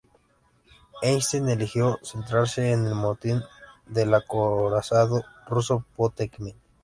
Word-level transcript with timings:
Eisenstein 1.03 1.47
eligió 1.49 1.99
centrarse 2.01 2.71
en 2.71 2.87
el 2.87 2.95
motín 2.95 3.39
del 3.85 4.15
acorazado 4.15 5.23
ruso 5.47 5.85
Potemkin. 5.95 6.55